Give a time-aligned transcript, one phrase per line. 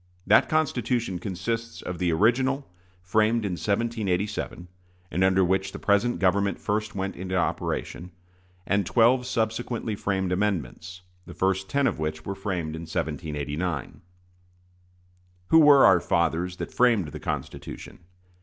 [0.25, 2.67] That Constitution consists of the original,
[3.03, 4.67] framed in 1787,
[5.11, 8.09] and under which the present government first went into operation,
[8.65, 14.01] and twelve subsequently framed amendments, the first ten of which were framed in 1789.
[15.49, 17.99] Who were our fathers that framed the Constitution?